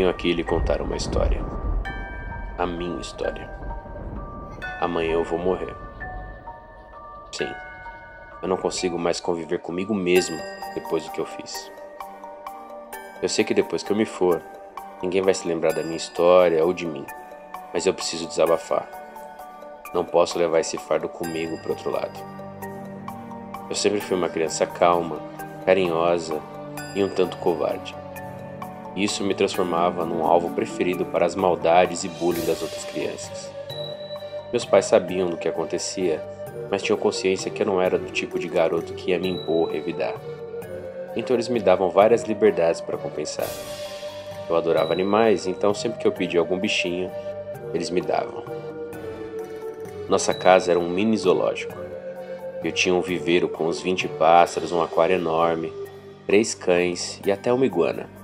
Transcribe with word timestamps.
Venho 0.00 0.08
aqui 0.08 0.32
lhe 0.32 0.42
contar 0.42 0.80
uma 0.80 0.96
história. 0.96 1.44
A 2.56 2.64
minha 2.64 3.02
história. 3.02 3.50
Amanhã 4.80 5.12
eu 5.12 5.24
vou 5.24 5.38
morrer. 5.38 5.76
Sim, 7.30 7.52
eu 8.40 8.48
não 8.48 8.56
consigo 8.56 8.98
mais 8.98 9.20
conviver 9.20 9.58
comigo 9.58 9.94
mesmo 9.94 10.38
depois 10.74 11.04
do 11.04 11.10
que 11.10 11.20
eu 11.20 11.26
fiz. 11.26 11.70
Eu 13.20 13.28
sei 13.28 13.44
que 13.44 13.52
depois 13.52 13.82
que 13.82 13.92
eu 13.92 13.96
me 13.96 14.06
for, 14.06 14.40
ninguém 15.02 15.20
vai 15.20 15.34
se 15.34 15.46
lembrar 15.46 15.74
da 15.74 15.82
minha 15.82 15.98
história 15.98 16.64
ou 16.64 16.72
de 16.72 16.86
mim, 16.86 17.04
mas 17.70 17.84
eu 17.84 17.92
preciso 17.92 18.26
desabafar. 18.26 18.88
Não 19.92 20.02
posso 20.02 20.38
levar 20.38 20.60
esse 20.60 20.78
fardo 20.78 21.10
comigo 21.10 21.60
para 21.60 21.72
outro 21.72 21.90
lado. 21.90 22.18
Eu 23.68 23.76
sempre 23.76 24.00
fui 24.00 24.16
uma 24.16 24.30
criança 24.30 24.66
calma, 24.66 25.20
carinhosa 25.66 26.40
e 26.94 27.04
um 27.04 27.08
tanto 27.10 27.36
covarde. 27.36 27.99
Isso 29.00 29.24
me 29.24 29.34
transformava 29.34 30.04
num 30.04 30.26
alvo 30.26 30.50
preferido 30.50 31.06
para 31.06 31.24
as 31.24 31.34
maldades 31.34 32.04
e 32.04 32.08
bullying 32.08 32.44
das 32.44 32.60
outras 32.60 32.84
crianças. 32.84 33.50
Meus 34.52 34.66
pais 34.66 34.84
sabiam 34.84 35.30
do 35.30 35.38
que 35.38 35.48
acontecia, 35.48 36.22
mas 36.70 36.82
tinham 36.82 36.98
consciência 36.98 37.50
que 37.50 37.62
eu 37.62 37.66
não 37.66 37.80
era 37.80 37.98
do 37.98 38.10
tipo 38.10 38.38
de 38.38 38.46
garoto 38.46 38.92
que 38.92 39.10
ia 39.10 39.18
me 39.18 39.30
impor 39.30 39.56
ou 39.56 39.64
revidar. 39.64 40.12
Então 41.16 41.34
eles 41.34 41.48
me 41.48 41.60
davam 41.60 41.88
várias 41.88 42.24
liberdades 42.24 42.82
para 42.82 42.98
compensar. 42.98 43.48
Eu 44.46 44.54
adorava 44.54 44.92
animais, 44.92 45.46
então 45.46 45.72
sempre 45.72 45.98
que 45.98 46.06
eu 46.06 46.12
pedia 46.12 46.38
algum 46.38 46.58
bichinho, 46.58 47.10
eles 47.72 47.88
me 47.88 48.02
davam. 48.02 48.44
Nossa 50.10 50.34
casa 50.34 50.72
era 50.72 50.78
um 50.78 50.90
mini 50.90 51.16
zoológico. 51.16 51.72
Eu 52.62 52.70
tinha 52.70 52.94
um 52.94 53.00
viveiro 53.00 53.48
com 53.48 53.64
uns 53.64 53.80
20 53.80 54.08
pássaros, 54.08 54.72
um 54.72 54.82
aquário 54.82 55.16
enorme, 55.16 55.72
três 56.26 56.54
cães 56.54 57.18
e 57.24 57.32
até 57.32 57.50
uma 57.50 57.64
iguana. 57.64 58.19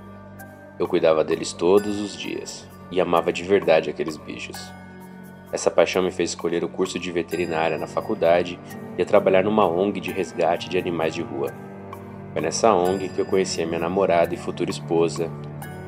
Eu 0.79 0.87
cuidava 0.87 1.23
deles 1.23 1.53
todos 1.53 1.99
os 1.99 2.15
dias 2.15 2.67
e 2.91 3.01
amava 3.01 3.33
de 3.33 3.43
verdade 3.43 3.89
aqueles 3.89 4.15
bichos. 4.15 4.71
Essa 5.51 5.71
paixão 5.71 6.03
me 6.03 6.11
fez 6.11 6.31
escolher 6.31 6.63
o 6.63 6.69
curso 6.69 6.99
de 6.99 7.11
veterinária 7.11 7.77
na 7.77 7.87
faculdade 7.87 8.59
e 8.97 9.01
a 9.01 9.05
trabalhar 9.05 9.43
numa 9.43 9.67
ONG 9.67 9.99
de 9.99 10.11
resgate 10.11 10.69
de 10.69 10.77
animais 10.77 11.15
de 11.15 11.21
rua. 11.21 11.51
Foi 12.33 12.41
nessa 12.41 12.73
ONG 12.73 13.09
que 13.09 13.19
eu 13.19 13.25
conheci 13.25 13.61
a 13.61 13.65
minha 13.65 13.79
namorada 13.79 14.33
e 14.33 14.37
futura 14.37 14.69
esposa, 14.69 15.31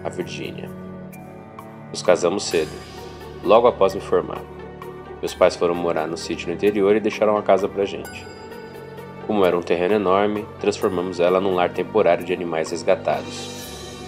a 0.04 0.10
Virgínia. 0.10 0.70
Nos 1.92 2.02
casamos 2.02 2.46
cedo, 2.46 2.72
logo 3.44 3.68
após 3.68 3.94
me 3.94 4.02
formar. 4.02 4.42
Meus 5.22 5.36
pais 5.36 5.56
foram 5.56 5.76
morar 5.76 6.08
no 6.08 6.18
sítio 6.18 6.48
no 6.48 6.54
interior 6.54 6.96
e 6.96 7.00
deixaram 7.00 7.38
a 7.38 7.44
casa 7.44 7.68
pra 7.68 7.86
gente. 7.86 8.26
Como 9.28 9.46
era 9.46 9.58
um 9.58 9.62
terreno 9.62 9.94
enorme, 9.94 10.48
transformamos 10.60 11.20
ela 11.20 11.40
num 11.40 11.54
lar 11.54 11.70
temporário 11.70 12.26
de 12.26 12.34
animais 12.34 12.72
resgatados. 12.72 13.59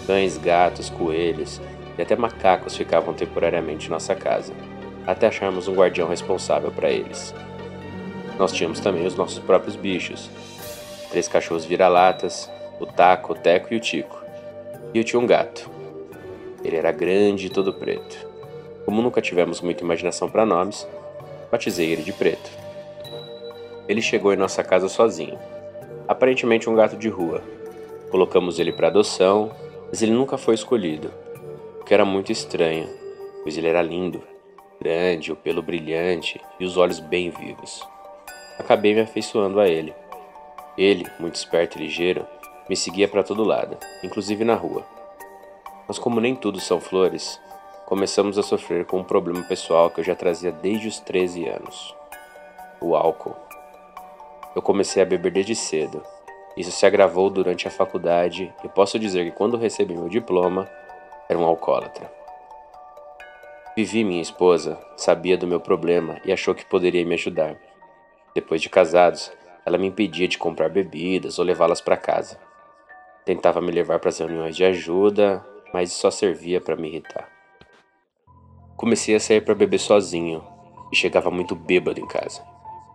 Cães, 0.06 0.38
gatos, 0.38 0.90
coelhos 0.90 1.62
e 1.98 2.02
até 2.02 2.16
macacos 2.16 2.76
ficavam 2.76 3.14
temporariamente 3.14 3.88
em 3.88 3.90
nossa 3.90 4.16
casa, 4.16 4.54
até 5.06 5.28
acharmos 5.28 5.68
um 5.68 5.76
guardião 5.76 6.08
responsável 6.08 6.72
para 6.72 6.90
eles. 6.90 7.34
Nós 8.38 8.52
tínhamos 8.52 8.80
também 8.80 9.06
os 9.06 9.16
nossos 9.16 9.40
próprios 9.40 9.76
bichos: 9.76 10.30
três 11.10 11.28
cachorros 11.28 11.66
vira-latas, 11.66 12.50
o 12.80 12.86
Taco, 12.86 13.34
o 13.34 13.36
Teco 13.36 13.74
e 13.74 13.78
o 13.78 13.80
Tico. 13.80 14.24
E 14.94 14.98
eu 14.98 15.04
tinha 15.04 15.20
um 15.20 15.28
gato. 15.28 15.70
Ele 16.64 16.76
era 16.76 16.92
grande 16.92 17.48
e 17.48 17.50
todo 17.50 17.74
preto. 17.74 18.28
Como 18.86 19.02
nunca 19.02 19.22
tivemos 19.22 19.62
muita 19.62 19.84
imaginação 19.84 20.30
para 20.30 20.46
nomes, 20.46 20.88
batizei 21.52 21.92
ele 21.92 22.02
de 22.02 22.12
Preto. 22.12 22.50
Ele 23.88 24.02
chegou 24.02 24.34
em 24.34 24.38
nossa 24.38 24.64
casa 24.64 24.88
sozinho, 24.90 25.38
aparentemente 26.08 26.70
um 26.70 26.76
gato 26.76 26.96
de 26.96 27.10
rua. 27.10 27.42
Colocamos 28.10 28.60
ele 28.60 28.72
para 28.72 28.88
adoção, 28.88 29.52
mas 29.92 30.02
ele 30.02 30.14
nunca 30.14 30.38
foi 30.38 30.56
escolhido, 30.56 31.12
o 31.82 31.84
que 31.84 31.94
era 31.94 32.06
muito 32.06 32.32
estranho, 32.32 32.88
pois 33.44 33.58
ele 33.58 33.68
era 33.68 33.82
lindo, 33.82 34.24
grande, 34.80 35.34
o 35.34 35.36
pelo 35.36 35.62
brilhante 35.62 36.40
e 36.58 36.64
os 36.64 36.78
olhos 36.78 37.02
bem 37.02 37.30
vivos. 37.30 37.86
Acabei 38.58 38.94
me 38.96 39.02
afeiçoando 39.02 39.60
a 39.60 39.68
ele. 39.68 39.94
Ele, 40.78 41.06
muito 41.20 41.36
esperto 41.36 41.78
e 41.78 41.82
ligeiro, 41.82 42.26
me 42.70 42.78
seguia 42.78 43.06
para 43.06 43.22
todo 43.22 43.44
lado, 43.44 43.78
inclusive 44.02 44.46
na 44.46 44.56
rua. 44.56 44.86
Mas 45.90 46.00
como 46.00 46.22
nem 46.22 46.38
tudo 46.38 46.62
são 46.62 46.80
flores, 46.80 47.38
começamos 47.86 48.38
a 48.38 48.44
sofrer 48.44 48.86
com 48.86 49.00
um 49.00 49.04
problema 49.04 49.44
pessoal 49.44 49.90
que 49.90 50.00
eu 50.00 50.06
já 50.06 50.16
trazia 50.16 50.54
desde 50.54 50.88
os 50.88 51.02
13 51.02 51.50
anos: 51.50 51.94
o 52.80 52.96
álcool. 52.96 53.36
Eu 54.56 54.62
comecei 54.62 55.04
a 55.04 55.06
beber 55.06 55.34
desde 55.34 55.54
cedo. 55.54 56.02
Isso 56.56 56.72
se 56.72 56.86
agravou 56.86 57.30
durante 57.30 57.68
a 57.68 57.72
faculdade 57.72 58.54
e 58.64 58.70
posso 58.70 59.00
dizer 59.00 59.26
que 59.26 59.32
quando 59.32 59.58
recebi 59.58 59.96
meu 59.96 60.10
diploma, 60.10 60.70
era 61.30 61.40
um 61.40 61.46
alcoólatra. 61.46 62.12
Vivi, 63.76 64.04
minha 64.04 64.22
esposa, 64.22 64.78
sabia 64.98 65.38
do 65.38 65.48
meu 65.48 65.60
problema 65.60 66.20
e 66.26 66.32
achou 66.32 66.54
que 66.54 66.66
poderia 66.66 67.06
me 67.06 67.14
ajudar. 67.14 67.56
Depois 68.36 68.62
de 68.62 68.70
casados, 68.70 69.32
ela 69.66 69.78
me 69.78 69.88
impedia 69.88 70.28
de 70.28 70.38
comprar 70.38 70.70
bebidas 70.70 71.40
ou 71.40 71.46
levá-las 71.46 71.80
para 71.80 71.96
casa. 71.96 72.38
Tentava 73.24 73.62
me 73.62 73.72
levar 73.72 74.00
para 74.00 74.10
as 74.10 74.20
reuniões 74.20 74.58
de 74.58 74.66
ajuda, 74.66 75.46
mas 75.74 75.94
só 75.94 76.12
servia 76.12 76.60
para 76.60 76.76
me 76.76 76.90
irritar. 76.90 77.30
Comecei 78.76 79.16
a 79.16 79.20
sair 79.20 79.42
para 79.42 79.56
beber 79.56 79.78
sozinho 79.78 80.44
e 80.92 80.96
chegava 80.96 81.32
muito 81.32 81.56
bêbado 81.56 82.00
em 82.00 82.08
casa. 82.08 82.44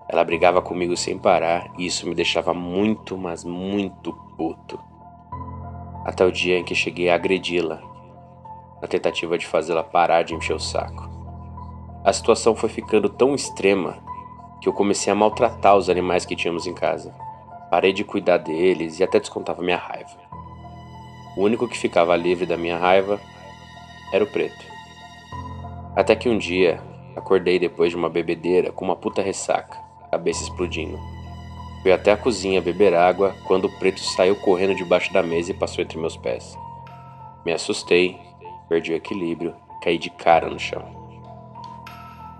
Ela 0.08 0.24
brigava 0.24 0.62
comigo 0.62 0.96
sem 0.96 1.18
parar 1.18 1.72
e 1.76 1.86
isso 1.86 2.08
me 2.08 2.14
deixava 2.14 2.54
muito, 2.54 3.18
mas 3.18 3.44
muito 3.44 4.12
puto. 4.36 4.78
Até 6.04 6.24
o 6.24 6.30
dia 6.30 6.58
em 6.58 6.64
que 6.64 6.74
cheguei 6.74 7.08
a 7.10 7.14
agredi-la 7.14 7.82
na 8.80 8.86
tentativa 8.86 9.36
de 9.36 9.46
fazê-la 9.46 9.82
parar 9.82 10.22
de 10.22 10.34
encher 10.34 10.54
o 10.54 10.60
saco. 10.60 11.10
A 12.04 12.12
situação 12.12 12.54
foi 12.54 12.68
ficando 12.68 13.08
tão 13.08 13.34
extrema 13.34 13.98
que 14.60 14.68
eu 14.68 14.72
comecei 14.72 15.12
a 15.12 15.16
maltratar 15.16 15.76
os 15.76 15.90
animais 15.90 16.24
que 16.24 16.36
tínhamos 16.36 16.66
em 16.66 16.74
casa. 16.74 17.12
Parei 17.68 17.92
de 17.92 18.04
cuidar 18.04 18.38
deles 18.38 19.00
e 19.00 19.04
até 19.04 19.18
descontava 19.18 19.62
minha 19.62 19.76
raiva. 19.76 20.16
O 21.36 21.42
único 21.42 21.66
que 21.66 21.76
ficava 21.76 22.14
livre 22.14 22.46
da 22.46 22.56
minha 22.56 22.78
raiva 22.78 23.20
era 24.12 24.22
o 24.22 24.26
preto. 24.26 24.64
Até 25.96 26.14
que 26.14 26.28
um 26.28 26.38
dia 26.38 26.80
acordei 27.16 27.58
depois 27.58 27.90
de 27.90 27.96
uma 27.96 28.08
bebedeira 28.08 28.70
com 28.70 28.84
uma 28.84 28.94
puta 28.94 29.20
ressaca, 29.20 29.78
cabeça 30.10 30.42
explodindo. 30.42 30.98
Fui 31.82 31.92
até 31.92 32.12
a 32.12 32.16
cozinha 32.16 32.60
beber 32.60 32.94
água 32.94 33.34
quando 33.44 33.66
o 33.66 33.78
preto 33.78 34.00
saiu 34.00 34.36
correndo 34.36 34.74
debaixo 34.74 35.12
da 35.12 35.22
mesa 35.22 35.50
e 35.50 35.54
passou 35.54 35.82
entre 35.82 35.98
meus 35.98 36.16
pés. 36.16 36.56
Me 37.44 37.52
assustei 37.52 38.18
Perdi 38.68 38.92
o 38.92 38.96
equilíbrio 38.96 39.54
caí 39.80 39.96
de 39.96 40.10
cara 40.10 40.50
no 40.50 40.58
chão. 40.58 40.84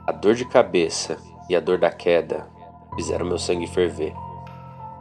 A 0.07 0.11
dor 0.11 0.35
de 0.35 0.45
cabeça 0.45 1.19
e 1.49 1.55
a 1.55 1.61
dor 1.61 1.79
da 1.79 1.91
queda 1.91 2.49
fizeram 2.97 3.25
meu 3.25 3.39
sangue 3.39 3.69
ferver. 3.69 4.13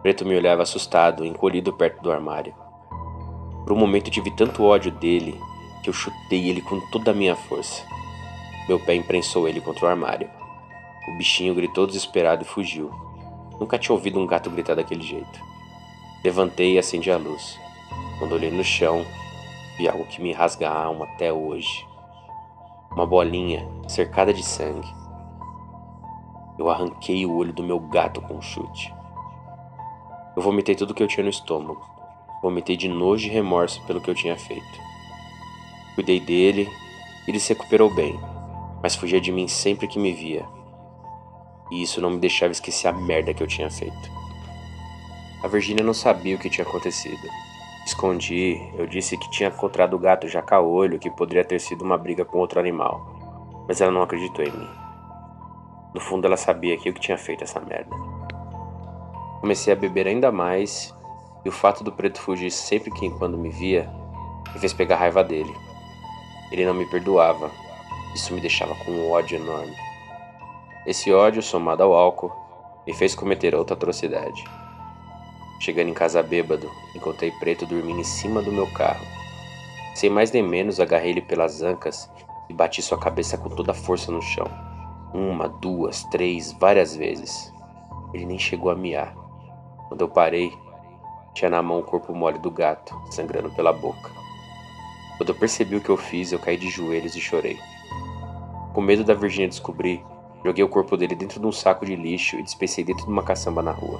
Preto 0.03 0.23
me 0.23 0.35
olhava 0.35 0.61
assustado, 0.61 1.25
encolhido 1.25 1.73
perto 1.73 2.03
do 2.03 2.11
armário. 2.11 2.53
Por 3.63 3.73
um 3.73 3.79
momento 3.79 4.11
tive 4.11 4.29
tanto 4.35 4.63
ódio 4.63 4.91
dele 4.91 5.39
que 5.83 5.89
eu 5.89 5.93
chutei 5.93 6.47
ele 6.47 6.61
com 6.61 6.79
toda 6.91 7.09
a 7.09 7.13
minha 7.13 7.35
força. 7.35 7.83
Meu 8.67 8.79
pé 8.79 8.93
imprensou 8.93 9.47
ele 9.47 9.59
contra 9.59 9.85
o 9.85 9.89
armário. 9.89 10.29
O 11.07 11.17
bichinho 11.17 11.55
gritou 11.55 11.85
desesperado 11.85 12.43
e 12.43 12.47
fugiu. 12.47 12.91
Nunca 13.59 13.77
tinha 13.77 13.93
ouvido 13.93 14.19
um 14.19 14.25
gato 14.25 14.49
gritar 14.49 14.75
daquele 14.75 15.03
jeito. 15.03 15.39
Levantei 16.23 16.73
e 16.73 16.79
acendi 16.79 17.11
a 17.11 17.17
luz. 17.17 17.59
Quando 18.19 18.33
olhei 18.33 18.51
no 18.51 18.63
chão, 18.63 19.05
Vi 19.77 19.89
algo 19.89 20.05
que 20.05 20.21
me 20.21 20.31
rasga 20.31 20.69
a 20.69 20.83
alma 20.85 21.05
até 21.05 21.33
hoje. 21.33 21.85
Uma 22.91 23.05
bolinha 23.05 23.67
cercada 23.89 24.33
de 24.33 24.41
sangue. 24.41 24.87
Eu 26.57 26.69
arranquei 26.69 27.25
o 27.25 27.35
olho 27.35 27.51
do 27.51 27.61
meu 27.61 27.77
gato 27.77 28.21
com 28.21 28.35
um 28.35 28.41
chute. 28.41 28.93
Eu 30.33 30.41
vomitei 30.41 30.75
tudo 30.75 30.93
que 30.93 31.03
eu 31.03 31.07
tinha 31.07 31.25
no 31.25 31.29
estômago. 31.29 31.81
Vomitei 32.41 32.77
de 32.77 32.87
nojo 32.87 33.27
e 33.27 33.29
remorso 33.29 33.85
pelo 33.85 33.99
que 33.99 34.09
eu 34.09 34.15
tinha 34.15 34.37
feito. 34.37 34.79
Cuidei 35.93 36.21
dele 36.21 36.69
e 37.27 37.31
ele 37.31 37.39
se 37.39 37.53
recuperou 37.53 37.93
bem, 37.93 38.17
mas 38.81 38.95
fugia 38.95 39.19
de 39.19 39.31
mim 39.31 39.47
sempre 39.47 39.89
que 39.89 39.99
me 39.99 40.13
via. 40.13 40.45
E 41.71 41.81
isso 41.81 41.99
não 42.01 42.11
me 42.11 42.19
deixava 42.19 42.51
esquecer 42.51 42.87
a 42.87 42.93
merda 42.93 43.33
que 43.33 43.41
eu 43.41 43.47
tinha 43.47 43.69
feito. 43.69 44.11
A 45.43 45.47
Virgínia 45.47 45.83
não 45.83 45.93
sabia 45.93 46.35
o 46.35 46.39
que 46.39 46.49
tinha 46.49 46.65
acontecido. 46.65 47.27
Escondi, 47.85 48.59
eu 48.77 48.87
disse 48.87 49.17
que 49.17 49.29
tinha 49.29 49.49
encontrado 49.49 49.95
o 49.95 49.99
gato 49.99 50.27
jaca-olho, 50.27 50.97
que 50.97 51.09
poderia 51.09 51.45
ter 51.45 51.59
sido 51.59 51.83
uma 51.83 51.97
briga 51.97 52.25
com 52.25 52.39
outro 52.39 52.59
animal. 52.59 53.05
Mas 53.67 53.79
ela 53.79 53.91
não 53.91 54.01
acreditou 54.01 54.43
em 54.43 54.51
mim. 54.51 54.69
No 55.93 56.01
fundo, 56.01 56.25
ela 56.25 56.35
sabia 56.35 56.77
que 56.77 56.89
eu 56.89 56.93
que 56.93 56.99
tinha 56.99 57.17
feito 57.17 57.43
essa 57.43 57.59
merda. 57.59 57.95
Comecei 59.39 59.71
a 59.71 59.75
beber 59.75 60.07
ainda 60.07 60.31
mais, 60.31 60.93
e 61.45 61.49
o 61.49 61.51
fato 61.51 61.83
do 61.83 61.91
preto 61.91 62.19
fugir 62.19 62.49
sempre 62.49 62.89
que 62.91 63.09
quando 63.11 63.37
me 63.37 63.49
via 63.49 63.87
me 64.53 64.59
fez 64.59 64.73
pegar 64.73 64.95
raiva 64.95 65.23
dele. 65.23 65.55
Ele 66.51 66.65
não 66.65 66.73
me 66.73 66.85
perdoava. 66.85 67.51
Isso 68.15 68.33
me 68.33 68.41
deixava 68.41 68.73
com 68.75 68.91
um 68.91 69.11
ódio 69.11 69.37
enorme. 69.37 69.84
Esse 70.85 71.11
ódio, 71.11 71.41
somado 71.41 71.81
ao 71.81 71.93
álcool, 71.93 72.31
me 72.85 72.93
fez 72.93 73.15
cometer 73.15 73.55
outra 73.55 73.75
atrocidade. 73.75 74.43
Chegando 75.59 75.89
em 75.89 75.93
casa 75.93 76.21
bêbado, 76.21 76.69
encontrei 76.95 77.31
Preto 77.31 77.65
dormindo 77.65 78.01
em 78.01 78.03
cima 78.03 78.41
do 78.41 78.51
meu 78.51 78.71
carro. 78.73 79.03
Sem 79.95 80.11
mais 80.11 80.31
nem 80.31 80.43
menos, 80.43 80.79
agarrei 80.79 81.11
ele 81.11 81.21
pelas 81.21 81.63
ancas 81.63 82.09
e 82.49 82.53
bati 82.53 82.81
sua 82.81 82.99
cabeça 82.99 83.37
com 83.37 83.49
toda 83.49 83.71
a 83.71 83.75
força 83.75 84.11
no 84.11 84.21
chão. 84.21 84.45
Uma, 85.11 85.47
duas, 85.47 86.03
três, 86.05 86.51
várias 86.59 86.95
vezes. 86.95 87.51
Ele 88.13 88.25
nem 88.25 88.37
chegou 88.37 88.69
a 88.69 88.75
miar. 88.75 89.15
Quando 89.87 90.01
eu 90.01 90.09
parei, 90.09 90.51
tinha 91.33 91.49
na 91.49 91.63
mão 91.63 91.79
o 91.79 91.83
corpo 91.83 92.13
mole 92.13 92.37
do 92.37 92.51
gato, 92.51 92.95
sangrando 93.09 93.49
pela 93.55 93.73
boca. 93.73 94.11
Quando 95.17 95.29
eu 95.29 95.35
percebi 95.35 95.77
o 95.77 95.81
que 95.81 95.89
eu 95.89 95.97
fiz, 95.97 96.31
eu 96.31 96.39
caí 96.39 96.57
de 96.57 96.69
joelhos 96.69 97.15
e 97.15 97.21
chorei. 97.21 97.57
Com 98.73 98.81
medo 98.81 99.03
da 99.03 99.13
Virginia 99.13 99.47
descobrir, 99.47 100.03
joguei 100.45 100.63
o 100.63 100.69
corpo 100.69 100.95
dele 100.95 101.15
dentro 101.15 101.39
de 101.39 101.45
um 101.47 101.51
saco 101.51 101.85
de 101.85 101.95
lixo 101.95 102.35
e 102.37 102.43
despecei 102.43 102.83
dentro 102.83 103.05
de 103.05 103.11
uma 103.11 103.23
caçamba 103.23 103.63
na 103.63 103.71
rua. 103.71 103.99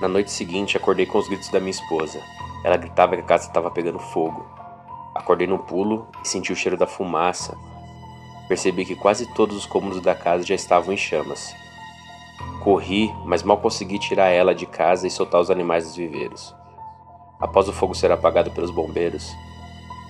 Na 0.00 0.06
noite 0.06 0.30
seguinte, 0.30 0.76
acordei 0.76 1.04
com 1.04 1.18
os 1.18 1.26
gritos 1.26 1.48
da 1.48 1.58
minha 1.58 1.72
esposa. 1.72 2.22
Ela 2.62 2.76
gritava 2.76 3.16
que 3.16 3.22
a 3.22 3.24
casa 3.24 3.48
estava 3.48 3.70
pegando 3.72 3.98
fogo. 3.98 4.46
Acordei 5.12 5.48
no 5.48 5.58
pulo 5.58 6.06
e 6.22 6.28
senti 6.28 6.52
o 6.52 6.56
cheiro 6.56 6.76
da 6.76 6.86
fumaça. 6.86 7.58
Percebi 8.46 8.84
que 8.84 8.94
quase 8.94 9.26
todos 9.34 9.56
os 9.56 9.66
cômodos 9.66 10.00
da 10.00 10.14
casa 10.14 10.44
já 10.44 10.54
estavam 10.54 10.94
em 10.94 10.96
chamas. 10.96 11.54
Corri, 12.62 13.12
mas 13.24 13.42
mal 13.42 13.58
consegui 13.58 13.98
tirar 13.98 14.28
ela 14.28 14.54
de 14.54 14.66
casa 14.66 15.08
e 15.08 15.10
soltar 15.10 15.40
os 15.40 15.50
animais 15.50 15.84
dos 15.84 15.96
viveiros. 15.96 16.54
Após 17.40 17.68
o 17.68 17.72
fogo 17.72 17.96
ser 17.96 18.12
apagado 18.12 18.52
pelos 18.52 18.70
bombeiros, 18.70 19.34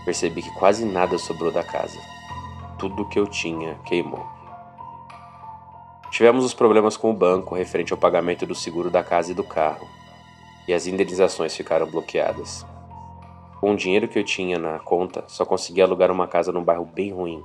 percebi 0.04 0.42
que 0.42 0.54
quase 0.54 0.84
nada 0.84 1.16
sobrou 1.16 1.50
da 1.50 1.64
casa. 1.64 1.98
Tudo 2.78 3.02
o 3.02 3.08
que 3.08 3.18
eu 3.18 3.26
tinha 3.26 3.76
queimou. 3.84 4.43
Tivemos 6.14 6.44
os 6.44 6.54
problemas 6.54 6.96
com 6.96 7.10
o 7.10 7.12
banco 7.12 7.56
referente 7.56 7.92
ao 7.92 7.98
pagamento 7.98 8.46
do 8.46 8.54
seguro 8.54 8.88
da 8.88 9.02
casa 9.02 9.32
e 9.32 9.34
do 9.34 9.42
carro, 9.42 9.88
e 10.68 10.72
as 10.72 10.86
indenizações 10.86 11.56
ficaram 11.56 11.90
bloqueadas. 11.90 12.64
Com 13.58 13.72
o 13.72 13.76
dinheiro 13.76 14.06
que 14.06 14.20
eu 14.20 14.22
tinha 14.22 14.56
na 14.56 14.78
conta, 14.78 15.24
só 15.26 15.44
consegui 15.44 15.82
alugar 15.82 16.12
uma 16.12 16.28
casa 16.28 16.52
num 16.52 16.62
bairro 16.62 16.84
bem 16.84 17.12
ruim. 17.12 17.42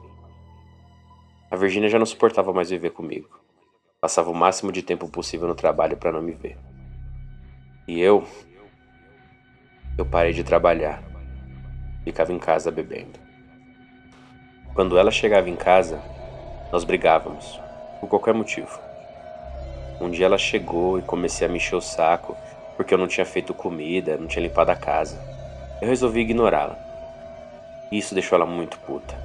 A 1.50 1.56
Virgínia 1.56 1.90
já 1.90 1.98
não 1.98 2.06
suportava 2.06 2.54
mais 2.54 2.70
viver 2.70 2.92
comigo. 2.92 3.40
Passava 4.00 4.30
o 4.30 4.36
máximo 4.36 4.72
de 4.72 4.84
tempo 4.84 5.10
possível 5.10 5.48
no 5.48 5.56
trabalho 5.56 5.98
para 5.98 6.12
não 6.12 6.22
me 6.22 6.34
ver. 6.34 6.56
E 7.88 8.00
eu. 8.00 8.24
Eu 9.98 10.06
parei 10.06 10.32
de 10.32 10.44
trabalhar. 10.44 11.02
Ficava 12.04 12.32
em 12.32 12.38
casa 12.38 12.70
bebendo. 12.70 13.20
Quando 14.76 14.96
ela 14.96 15.10
chegava 15.10 15.50
em 15.50 15.56
casa, 15.56 16.00
nós 16.72 16.84
brigávamos 16.84 17.68
por 18.00 18.08
qualquer 18.08 18.34
motivo. 18.34 18.80
Um 20.00 20.10
dia 20.10 20.26
ela 20.26 20.38
chegou 20.38 20.98
e 20.98 21.02
comecei 21.02 21.46
a 21.46 21.50
me 21.50 21.58
encher 21.58 21.76
o 21.76 21.82
saco 21.82 22.36
porque 22.78 22.94
eu 22.94 22.98
não 22.98 23.08
tinha 23.08 23.26
feito 23.26 23.54
comida, 23.54 24.16
não 24.16 24.26
tinha 24.26 24.42
limpado 24.42 24.72
a 24.72 24.76
casa. 24.76 25.20
Eu 25.82 25.90
resolvi 25.90 26.22
ignorá-la. 26.22 26.78
Isso 27.92 28.14
deixou 28.14 28.38
ela 28.38 28.46
muito 28.46 28.80
puta. 28.80 29.18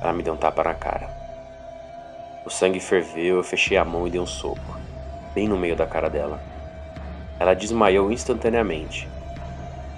Ela 0.00 0.14
me 0.14 0.22
deu 0.22 0.32
um 0.32 0.36
tapa 0.38 0.64
na 0.64 0.72
cara. 0.72 1.10
O 2.46 2.50
sangue 2.50 2.80
ferveu, 2.80 3.36
eu 3.36 3.44
fechei 3.44 3.76
a 3.76 3.84
mão 3.84 4.06
e 4.06 4.10
dei 4.10 4.20
um 4.20 4.26
soco, 4.26 4.78
bem 5.34 5.46
no 5.46 5.58
meio 5.58 5.76
da 5.76 5.86
cara 5.86 6.08
dela. 6.08 6.40
Ela 7.38 7.52
desmaiou 7.52 8.10
instantaneamente. 8.10 9.08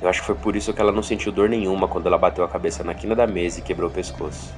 Eu 0.02 0.08
acho 0.08 0.20
que 0.20 0.26
foi 0.26 0.34
por 0.34 0.56
isso 0.56 0.74
que 0.74 0.80
ela 0.80 0.92
não 0.92 1.02
sentiu 1.02 1.30
dor 1.30 1.48
nenhuma 1.48 1.86
quando 1.86 2.06
ela 2.06 2.18
bateu 2.18 2.44
a 2.44 2.48
cabeça 2.48 2.82
na 2.82 2.94
quina 2.94 3.14
da 3.14 3.26
mesa 3.26 3.60
e 3.60 3.62
quebrou 3.62 3.88
o 3.88 3.92
pescoço. 3.92 4.52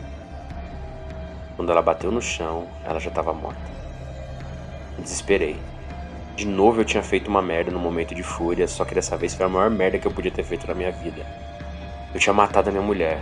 Quando 1.58 1.72
ela 1.72 1.82
bateu 1.82 2.12
no 2.12 2.22
chão, 2.22 2.68
ela 2.84 3.00
já 3.00 3.08
estava 3.08 3.32
morta. 3.32 3.60
Desesperei. 4.96 5.56
De 6.36 6.46
novo 6.46 6.80
eu 6.80 6.84
tinha 6.84 7.02
feito 7.02 7.26
uma 7.26 7.42
merda 7.42 7.72
no 7.72 7.80
momento 7.80 8.14
de 8.14 8.22
fúria, 8.22 8.68
só 8.68 8.84
que 8.84 8.94
dessa 8.94 9.16
vez 9.16 9.34
foi 9.34 9.44
a 9.44 9.48
maior 9.48 9.68
merda 9.68 9.98
que 9.98 10.06
eu 10.06 10.12
podia 10.12 10.30
ter 10.30 10.44
feito 10.44 10.68
na 10.68 10.74
minha 10.74 10.92
vida. 10.92 11.26
Eu 12.14 12.20
tinha 12.20 12.32
matado 12.32 12.68
a 12.68 12.72
minha 12.72 12.84
mulher. 12.84 13.18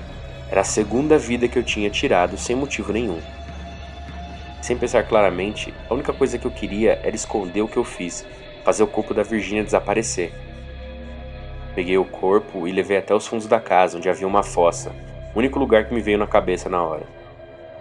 Era 0.50 0.60
a 0.60 0.64
segunda 0.64 1.16
vida 1.16 1.48
que 1.48 1.58
eu 1.58 1.62
tinha 1.62 1.88
tirado 1.88 2.36
sem 2.36 2.54
motivo 2.54 2.92
nenhum. 2.92 3.22
Sem 4.60 4.76
pensar 4.76 5.04
claramente, 5.04 5.72
a 5.88 5.94
única 5.94 6.12
coisa 6.12 6.36
que 6.36 6.46
eu 6.46 6.50
queria 6.50 7.00
era 7.02 7.16
esconder 7.16 7.62
o 7.62 7.68
que 7.68 7.78
eu 7.78 7.84
fiz, 7.84 8.26
fazer 8.66 8.82
o 8.82 8.86
corpo 8.86 9.14
da 9.14 9.22
Virgínia 9.22 9.64
desaparecer. 9.64 10.30
Peguei 11.74 11.96
o 11.96 12.04
corpo 12.04 12.68
e 12.68 12.72
levei 12.72 12.98
até 12.98 13.14
os 13.14 13.26
fundos 13.26 13.46
da 13.46 13.58
casa, 13.58 13.96
onde 13.96 14.10
havia 14.10 14.26
uma 14.26 14.42
fossa, 14.42 14.92
o 15.34 15.38
único 15.38 15.58
lugar 15.58 15.86
que 15.86 15.94
me 15.94 16.02
veio 16.02 16.18
na 16.18 16.26
cabeça 16.26 16.68
na 16.68 16.82
hora. 16.82 17.15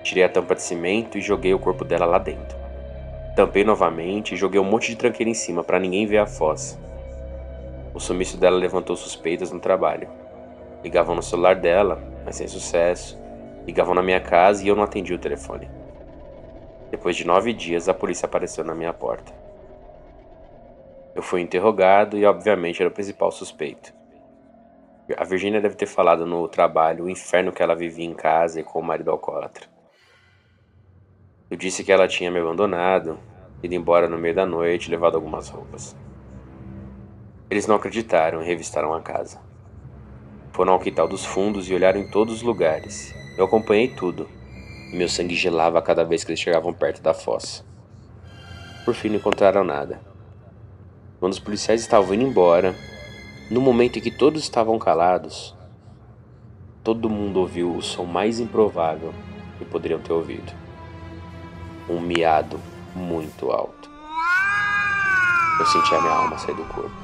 Tirei 0.06 0.24
a 0.24 0.30
tampa 0.30 0.54
de 0.54 0.62
cimento 0.62 1.18
e 1.18 1.22
joguei 1.22 1.52
o 1.52 1.58
corpo 1.58 1.84
dela 1.84 2.06
lá 2.06 2.20
dentro. 2.20 2.56
Tampei 3.36 3.64
novamente 3.64 4.36
e 4.36 4.38
joguei 4.38 4.62
um 4.62 4.64
monte 4.64 4.90
de 4.90 4.98
tranqueira 4.98 5.32
em 5.32 5.34
cima 5.34 5.64
para 5.64 5.80
ninguém 5.80 6.06
ver 6.06 6.20
a 6.20 6.28
fossa. 6.28 6.80
O 7.92 8.00
sumiço 8.00 8.38
dela 8.38 8.56
levantou 8.56 8.96
suspeitas 8.96 9.52
no 9.52 9.60
trabalho. 9.60 10.08
Ligavam 10.84 11.16
no 11.16 11.24
celular 11.24 11.56
dela, 11.56 12.00
mas 12.24 12.36
sem 12.36 12.48
sucesso. 12.48 13.20
Ligavam 13.66 13.96
na 13.96 14.04
minha 14.04 14.20
casa 14.20 14.64
e 14.64 14.68
eu 14.68 14.76
não 14.76 14.84
atendi 14.84 15.12
o 15.12 15.18
telefone. 15.18 15.68
Depois 16.92 17.16
de 17.16 17.26
nove 17.26 17.52
dias, 17.52 17.90
a 17.90 17.94
polícia 17.94 18.28
apareceu 18.28 18.64
na 18.64 18.76
minha 18.76 18.94
porta. 18.94 19.34
Eu 21.16 21.24
fui 21.24 21.42
interrogado 21.42 22.16
e, 22.16 22.24
obviamente, 22.28 22.80
era 22.80 22.92
o 22.92 22.94
principal 22.94 23.32
suspeito. 23.32 23.92
A 25.18 25.24
Virginia 25.24 25.60
deve 25.60 25.74
ter 25.74 25.88
falado 25.88 26.28
no 26.28 26.48
trabalho 26.48 27.06
o 27.06 27.10
inferno 27.10 27.52
que 27.52 27.64
ela 27.64 27.76
vivia 27.76 28.06
em 28.06 28.14
casa 28.14 28.60
e 28.60 28.64
com 28.64 28.80
o 28.80 28.84
marido 28.84 29.10
alcoólatra. 29.10 29.74
Eu 31.56 31.58
disse 31.58 31.86
que 31.86 31.92
ela 31.94 32.06
tinha 32.06 32.30
me 32.30 32.38
abandonado, 32.38 33.18
ido 33.64 33.74
embora 33.74 34.10
no 34.10 34.18
meio 34.18 34.36
da 34.36 34.46
noite 34.46 34.88
e 34.88 34.92
levado 34.92 35.16
algumas 35.16 35.48
roupas. 35.48 35.96
Eles 37.50 37.66
não 37.66 37.78
acreditaram 37.78 38.44
e 38.44 38.46
revistaram 38.46 38.94
a 38.94 39.00
casa. 39.00 39.40
Foram 40.52 40.74
ao 40.74 40.82
quintal 40.82 41.08
dos 41.08 41.24
fundos 41.24 41.70
e 41.70 41.74
olharam 41.74 42.02
em 42.02 42.12
todos 42.12 42.34
os 42.34 42.42
lugares. 42.42 43.16
Eu 43.38 43.46
acompanhei 43.46 43.88
tudo, 43.88 44.28
e 44.92 44.98
meu 44.98 45.08
sangue 45.08 45.34
gelava 45.34 45.82
cada 45.82 46.04
vez 46.04 46.26
que 46.26 46.32
eles 46.32 46.42
chegavam 46.42 46.74
perto 46.74 47.02
da 47.02 47.14
fossa. 47.14 47.64
Por 48.84 48.94
fim, 48.94 49.08
não 49.08 49.16
encontraram 49.16 49.64
nada. 49.64 50.02
Quando 51.22 51.32
os 51.32 51.40
policiais 51.40 51.80
estavam 51.80 52.16
indo 52.16 52.26
embora, 52.26 52.76
no 53.50 53.62
momento 53.62 53.98
em 53.98 54.02
que 54.02 54.12
todos 54.12 54.44
estavam 54.44 54.78
calados, 54.78 55.56
todo 56.84 57.10
mundo 57.10 57.40
ouviu 57.40 57.74
o 57.74 57.82
som 57.82 58.04
mais 58.04 58.42
improvável 58.42 59.14
que 59.58 59.64
poderiam 59.64 60.02
ter 60.02 60.12
ouvido 60.12 60.65
um 61.90 62.00
miado 62.00 62.60
muito 62.96 63.52
alto. 63.52 63.90
Eu 65.60 65.66
senti 65.68 65.94
a 65.94 66.02
minha 66.02 66.14
alma 66.14 66.38
sair 66.38 66.56
do 66.56 66.64
corpo. 66.66 66.96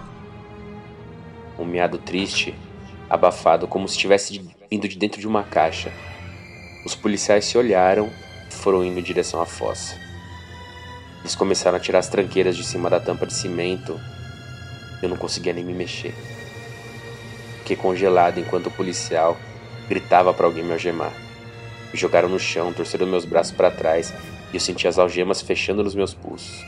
Um 1.58 1.66
miado 1.66 1.98
triste, 1.98 2.56
abafado, 3.10 3.68
como 3.68 3.88
se 3.88 3.96
estivesse 3.96 4.42
indo 4.72 4.88
de 4.88 4.98
dentro 4.98 5.22
de 5.22 5.28
uma 5.28 5.44
caixa. 5.44 5.92
Os 6.86 6.96
policiais 6.96 7.46
se 7.46 7.58
olharam 7.58 8.10
e 8.50 8.54
foram 8.54 8.84
indo 8.84 9.00
em 9.00 9.04
direção 9.04 9.42
à 9.42 9.46
fossa. 9.46 9.96
Eles 11.20 11.36
começaram 11.36 11.78
a 11.78 11.80
tirar 11.80 12.00
as 12.00 12.10
tranqueiras 12.10 12.58
de 12.58 12.64
cima 12.64 12.90
da 12.90 13.00
tampa 13.00 13.28
de 13.28 13.34
cimento. 13.34 14.00
Eu 15.04 15.10
não 15.10 15.18
conseguia 15.18 15.54
nem 15.54 15.64
me 15.64 15.74
mexer. 15.74 16.16
Fiquei 17.60 17.76
congelado 17.76 18.40
enquanto 18.40 18.68
o 18.68 18.72
policial 18.72 19.38
gritava 19.88 20.34
para 20.34 20.48
alguém 20.48 20.64
me 20.64 20.72
algemar. 20.72 21.14
Me 21.94 22.00
jogaram 22.00 22.28
no 22.28 22.40
chão, 22.40 22.74
torceram 22.74 23.06
meus 23.06 23.26
braços 23.26 23.54
para 23.54 23.70
trás 23.70 24.14
e 24.52 24.56
eu 24.56 24.60
senti 24.60 24.88
as 24.88 25.00
algemas 25.00 25.42
fechando 25.42 25.84
nos 25.84 25.96
meus 25.96 26.14
pulsos. 26.14 26.66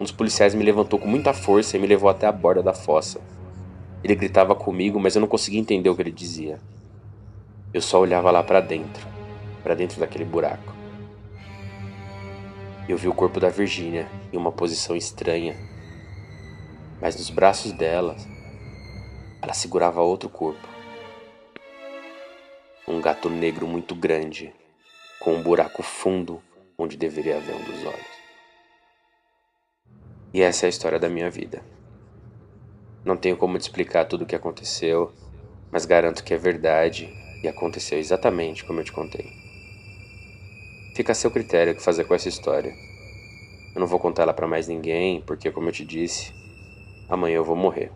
Um 0.00 0.04
dos 0.04 0.12
policiais 0.12 0.54
me 0.54 0.64
levantou 0.64 0.98
com 0.98 1.08
muita 1.08 1.32
força 1.32 1.76
e 1.76 1.80
me 1.80 1.86
levou 1.86 2.08
até 2.08 2.26
a 2.26 2.32
borda 2.32 2.62
da 2.62 2.72
fossa. 2.72 3.20
Ele 4.02 4.14
gritava 4.14 4.54
comigo, 4.54 5.00
mas 5.00 5.14
eu 5.14 5.20
não 5.20 5.28
conseguia 5.28 5.58
entender 5.60 5.88
o 5.90 5.96
que 5.96 6.02
ele 6.02 6.12
dizia. 6.12 6.60
Eu 7.74 7.82
só 7.82 8.00
olhava 8.00 8.30
lá 8.30 8.42
para 8.42 8.60
dentro, 8.60 9.06
para 9.62 9.74
dentro 9.74 9.98
daquele 9.98 10.24
buraco. 10.24 10.72
Eu 12.88 12.96
vi 12.96 13.08
o 13.08 13.14
corpo 13.14 13.38
da 13.38 13.48
Virgínia 13.48 14.08
em 14.32 14.36
uma 14.36 14.52
posição 14.52 14.96
estranha, 14.96 15.56
mas 17.00 17.16
nos 17.16 17.28
braços 17.28 17.72
dela, 17.72 18.16
ela 19.42 19.52
segurava 19.52 20.00
outro 20.00 20.28
corpo. 20.28 20.66
Um 22.86 23.00
gato 23.00 23.28
negro 23.28 23.66
muito 23.66 23.94
grande, 23.94 24.54
com 25.20 25.34
um 25.34 25.42
buraco 25.42 25.82
fundo 25.82 26.40
onde 26.78 26.96
deveria 26.96 27.38
haver 27.38 27.56
um 27.56 27.64
dos 27.64 27.84
olhos. 27.84 28.18
E 30.32 30.40
essa 30.40 30.66
é 30.66 30.68
a 30.68 30.70
história 30.70 30.98
da 30.98 31.08
minha 31.08 31.28
vida. 31.28 31.60
Não 33.04 33.16
tenho 33.16 33.36
como 33.36 33.58
te 33.58 33.62
explicar 33.62 34.04
tudo 34.04 34.22
o 34.22 34.26
que 34.26 34.36
aconteceu, 34.36 35.12
mas 35.72 35.84
garanto 35.84 36.22
que 36.22 36.32
é 36.32 36.38
verdade 36.38 37.12
e 37.42 37.48
aconteceu 37.48 37.98
exatamente 37.98 38.64
como 38.64 38.78
eu 38.78 38.84
te 38.84 38.92
contei. 38.92 39.32
Fica 40.94 41.12
a 41.12 41.14
seu 41.14 41.30
critério 41.30 41.72
o 41.72 41.76
que 41.76 41.82
fazer 41.82 42.04
com 42.04 42.14
essa 42.14 42.28
história. 42.28 42.72
Eu 43.74 43.80
não 43.80 43.86
vou 43.86 43.98
contar 43.98 44.22
ela 44.22 44.34
para 44.34 44.46
mais 44.46 44.68
ninguém, 44.68 45.20
porque, 45.20 45.50
como 45.50 45.68
eu 45.68 45.72
te 45.72 45.84
disse, 45.84 46.32
amanhã 47.08 47.36
eu 47.36 47.44
vou 47.44 47.56
morrer. 47.56 47.90